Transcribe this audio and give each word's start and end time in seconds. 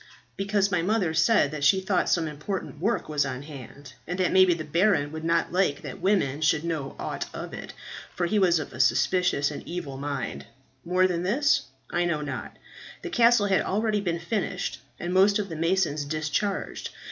"Because 0.35 0.71
my 0.71 0.81
mother 0.81 1.13
said 1.13 1.51
that 1.51 1.63
she 1.63 1.79
thought 1.79 2.09
some 2.09 2.27
important 2.27 2.79
work 2.79 3.07
was 3.07 3.23
on 3.23 3.43
hand, 3.43 3.93
and 4.07 4.17
that 4.17 4.31
maybe 4.31 4.55
the 4.55 4.63
baron 4.63 5.11
would 5.11 5.23
not 5.23 5.51
like 5.51 5.83
that 5.83 6.01
women 6.01 6.41
should 6.41 6.63
know 6.63 6.95
aught 6.97 7.27
of 7.35 7.53
it, 7.53 7.73
for 8.15 8.25
he 8.25 8.39
was 8.39 8.57
of 8.57 8.69
suspicious 8.81 9.51
and 9.51 9.61
evil 9.67 9.97
mind. 9.97 10.47
More 10.83 11.05
than 11.05 11.21
this 11.21 11.65
I 11.91 12.05
know 12.05 12.21
not. 12.21 12.57
The 13.03 13.11
castle 13.11 13.45
had 13.45 13.61
already 13.61 14.01
been 14.01 14.17
finished, 14.19 14.81
and 14.99 15.13
most 15.13 15.37
of 15.37 15.49
the 15.49 15.55
masons 15.55 16.03
discharged. 16.03 16.89